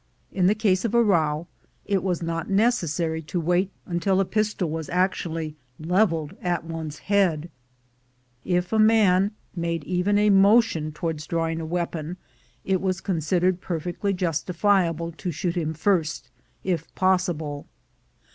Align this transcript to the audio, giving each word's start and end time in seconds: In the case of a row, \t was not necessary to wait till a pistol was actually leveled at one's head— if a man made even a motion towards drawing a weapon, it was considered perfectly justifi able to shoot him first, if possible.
In 0.31 0.47
the 0.47 0.55
case 0.55 0.83
of 0.83 0.95
a 0.95 1.03
row, 1.03 1.45
\t 1.87 1.95
was 1.97 2.23
not 2.23 2.49
necessary 2.49 3.21
to 3.21 3.39
wait 3.39 3.69
till 3.99 4.19
a 4.19 4.25
pistol 4.25 4.67
was 4.67 4.89
actually 4.89 5.55
leveled 5.79 6.35
at 6.41 6.63
one's 6.63 6.97
head— 6.97 7.51
if 8.57 8.73
a 8.73 8.79
man 8.79 9.29
made 9.55 9.83
even 9.83 10.17
a 10.17 10.31
motion 10.31 10.91
towards 10.91 11.27
drawing 11.27 11.61
a 11.61 11.67
weapon, 11.67 12.17
it 12.65 12.81
was 12.81 12.99
considered 12.99 13.61
perfectly 13.61 14.11
justifi 14.11 14.87
able 14.89 15.11
to 15.11 15.29
shoot 15.29 15.55
him 15.55 15.75
first, 15.75 16.31
if 16.63 16.95
possible. 16.95 17.67